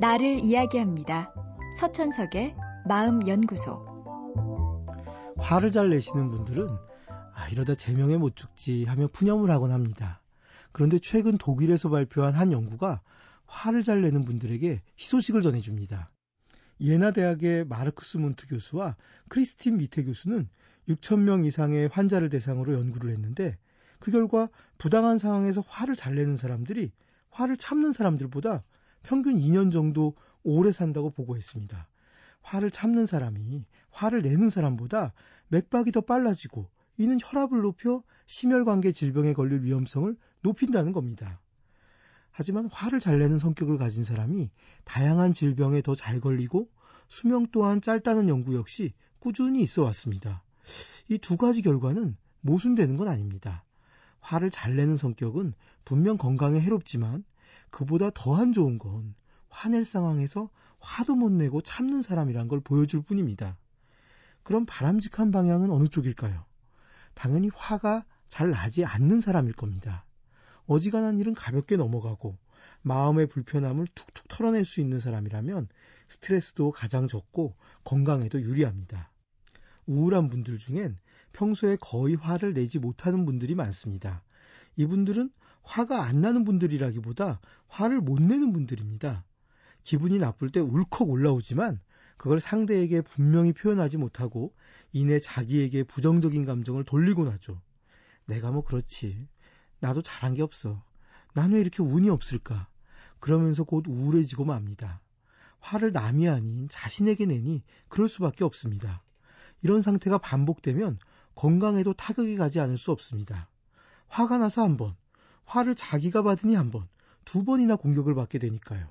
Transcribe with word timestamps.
나를 0.00 0.38
이야기합니다. 0.44 1.34
서천석의 1.80 2.54
마음연구소. 2.86 3.88
화를 5.36 5.72
잘 5.72 5.90
내시는 5.90 6.30
분들은 6.30 6.68
아, 7.34 7.48
이러다 7.48 7.74
제명에 7.74 8.16
못 8.16 8.36
죽지 8.36 8.84
하며 8.84 9.08
푸념을 9.08 9.50
하곤 9.50 9.72
합니다. 9.72 10.20
그런데 10.70 11.00
최근 11.00 11.36
독일에서 11.36 11.88
발표한 11.88 12.34
한 12.34 12.52
연구가 12.52 13.00
화를 13.46 13.82
잘 13.82 14.02
내는 14.02 14.24
분들에게 14.24 14.82
희소식을 14.98 15.42
전해줍니다. 15.42 16.12
예나 16.80 17.10
대학의 17.10 17.64
마르크스 17.64 18.18
문트 18.18 18.46
교수와 18.46 18.94
크리스틴 19.28 19.78
미테 19.78 20.04
교수는 20.04 20.48
6천명 20.88 21.44
이상의 21.44 21.88
환자를 21.88 22.28
대상으로 22.28 22.74
연구를 22.74 23.10
했는데 23.10 23.58
그 23.98 24.12
결과 24.12 24.48
부당한 24.78 25.18
상황에서 25.18 25.60
화를 25.66 25.96
잘 25.96 26.14
내는 26.14 26.36
사람들이 26.36 26.92
화를 27.30 27.56
참는 27.56 27.92
사람들보다 27.92 28.62
평균 29.02 29.36
2년 29.36 29.72
정도 29.72 30.14
오래 30.42 30.72
산다고 30.72 31.10
보고했습니다. 31.10 31.88
화를 32.42 32.70
참는 32.70 33.06
사람이 33.06 33.64
화를 33.90 34.22
내는 34.22 34.50
사람보다 34.50 35.12
맥박이 35.48 35.92
더 35.92 36.00
빨라지고 36.00 36.68
이는 36.96 37.18
혈압을 37.20 37.60
높여 37.60 38.02
심혈관계 38.26 38.92
질병에 38.92 39.32
걸릴 39.32 39.62
위험성을 39.62 40.16
높인다는 40.42 40.92
겁니다. 40.92 41.40
하지만 42.30 42.68
화를 42.70 43.00
잘 43.00 43.18
내는 43.18 43.38
성격을 43.38 43.78
가진 43.78 44.04
사람이 44.04 44.50
다양한 44.84 45.32
질병에 45.32 45.82
더 45.82 45.94
잘 45.94 46.20
걸리고 46.20 46.68
수명 47.08 47.46
또한 47.50 47.80
짧다는 47.80 48.28
연구 48.28 48.54
역시 48.54 48.92
꾸준히 49.18 49.62
있어 49.62 49.82
왔습니다. 49.84 50.42
이 51.08 51.18
두 51.18 51.36
가지 51.36 51.62
결과는 51.62 52.16
모순되는 52.42 52.96
건 52.96 53.08
아닙니다. 53.08 53.64
화를 54.20 54.50
잘 54.50 54.76
내는 54.76 54.96
성격은 54.96 55.54
분명 55.84 56.18
건강에 56.18 56.60
해롭지만 56.60 57.24
그보다 57.70 58.10
더한 58.14 58.52
좋은 58.52 58.78
건 58.78 59.14
화낼 59.48 59.84
상황에서 59.84 60.50
화도 60.80 61.16
못 61.16 61.30
내고 61.32 61.60
참는 61.60 62.02
사람이란 62.02 62.48
걸 62.48 62.60
보여줄 62.60 63.02
뿐입니다. 63.02 63.56
그럼 64.42 64.64
바람직한 64.66 65.30
방향은 65.30 65.70
어느 65.70 65.88
쪽일까요? 65.88 66.44
당연히 67.14 67.50
화가 67.54 68.04
잘 68.28 68.50
나지 68.50 68.84
않는 68.84 69.20
사람일 69.20 69.52
겁니다. 69.52 70.04
어지간한 70.66 71.18
일은 71.18 71.34
가볍게 71.34 71.76
넘어가고 71.76 72.36
마음의 72.82 73.26
불편함을 73.26 73.88
툭툭 73.94 74.28
털어낼 74.28 74.64
수 74.64 74.80
있는 74.80 75.00
사람이라면 75.00 75.68
스트레스도 76.08 76.70
가장 76.70 77.08
적고 77.08 77.56
건강에도 77.84 78.40
유리합니다. 78.40 79.10
우울한 79.86 80.28
분들 80.28 80.58
중엔 80.58 80.98
평소에 81.32 81.76
거의 81.80 82.14
화를 82.14 82.54
내지 82.54 82.78
못하는 82.78 83.24
분들이 83.26 83.54
많습니다. 83.54 84.22
이분들은 84.76 85.30
화가 85.62 86.02
안 86.04 86.20
나는 86.20 86.44
분들이라기보다 86.44 87.40
화를 87.68 88.00
못 88.00 88.20
내는 88.20 88.52
분들입니다. 88.52 89.24
기분이 89.84 90.18
나쁠 90.18 90.50
때 90.50 90.60
울컥 90.60 91.08
올라오지만 91.08 91.80
그걸 92.16 92.40
상대에게 92.40 93.02
분명히 93.02 93.52
표현하지 93.52 93.96
못하고 93.98 94.54
이내 94.92 95.18
자기에게 95.18 95.84
부정적인 95.84 96.44
감정을 96.44 96.84
돌리고 96.84 97.24
나죠. 97.24 97.60
내가 98.26 98.50
뭐 98.50 98.64
그렇지. 98.64 99.26
나도 99.80 100.02
잘한 100.02 100.34
게 100.34 100.42
없어. 100.42 100.82
난 101.34 101.52
왜 101.52 101.60
이렇게 101.60 101.82
운이 101.82 102.10
없을까? 102.10 102.68
그러면서 103.20 103.64
곧 103.64 103.86
우울해지고 103.86 104.44
맙니다. 104.44 105.00
화를 105.60 105.92
남이 105.92 106.28
아닌 106.28 106.68
자신에게 106.70 107.26
내니 107.26 107.62
그럴 107.88 108.08
수밖에 108.08 108.44
없습니다. 108.44 109.02
이런 109.62 109.80
상태가 109.80 110.18
반복되면 110.18 110.98
건강에도 111.34 111.92
타격이 111.92 112.36
가지 112.36 112.60
않을 112.60 112.78
수 112.78 112.90
없습니다. 112.90 113.48
화가 114.08 114.38
나서 114.38 114.62
한 114.62 114.76
번, 114.76 114.96
화를 115.48 115.74
자기가 115.74 116.22
받으니 116.22 116.54
한 116.54 116.70
번, 116.70 116.86
두 117.24 117.42
번이나 117.42 117.76
공격을 117.76 118.14
받게 118.14 118.38
되니까요. 118.38 118.86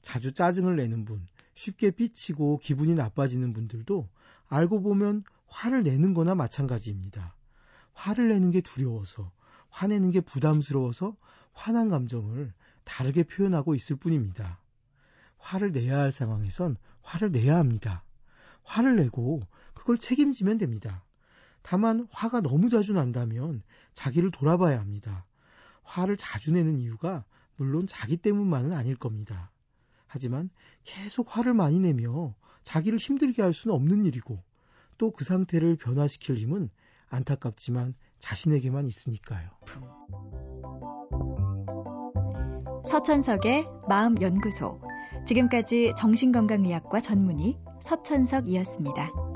자주 0.00 0.32
짜증을 0.32 0.76
내는 0.76 1.04
분, 1.04 1.26
쉽게 1.54 1.90
삐치고 1.90 2.58
기분이 2.58 2.94
나빠지는 2.94 3.52
분들도 3.52 4.08
알고 4.48 4.80
보면 4.80 5.24
화를 5.46 5.82
내는 5.82 6.14
거나 6.14 6.34
마찬가지입니다. 6.34 7.34
화를 7.92 8.30
내는 8.30 8.50
게 8.50 8.62
두려워서, 8.62 9.30
화내는 9.68 10.10
게 10.10 10.22
부담스러워서 10.22 11.16
화난 11.52 11.90
감정을 11.90 12.54
다르게 12.84 13.24
표현하고 13.24 13.74
있을 13.74 13.96
뿐입니다. 13.96 14.62
화를 15.36 15.72
내야 15.72 15.98
할 15.98 16.10
상황에선 16.10 16.76
화를 17.02 17.30
내야 17.30 17.56
합니다. 17.56 18.04
화를 18.62 18.96
내고 18.96 19.40
그걸 19.74 19.98
책임지면 19.98 20.56
됩니다. 20.56 21.04
다만 21.60 22.08
화가 22.10 22.40
너무 22.40 22.70
자주 22.70 22.94
난다면 22.94 23.62
자기를 23.92 24.30
돌아봐야 24.30 24.80
합니다. 24.80 25.26
화를 25.88 26.16
자주 26.16 26.52
내는 26.52 26.78
이유가 26.78 27.24
물론 27.56 27.86
자기 27.86 28.16
때문만은 28.16 28.72
아닐 28.72 28.94
겁니다. 28.96 29.50
하지만 30.06 30.50
계속 30.84 31.34
화를 31.36 31.54
많이 31.54 31.80
내며 31.80 32.34
자기를 32.62 32.98
힘들게 32.98 33.42
할 33.42 33.52
수는 33.52 33.74
없는 33.74 34.04
일이고 34.04 34.42
또 34.98 35.10
그 35.10 35.24
상태를 35.24 35.76
변화시킬 35.76 36.36
힘은 36.36 36.70
안타깝지만 37.08 37.94
자신에게만 38.18 38.86
있으니까요. 38.88 39.48
서천석의 42.86 43.66
마음연구소. 43.88 44.80
지금까지 45.26 45.94
정신건강의학과 45.96 47.00
전문의 47.00 47.58
서천석이었습니다. 47.82 49.27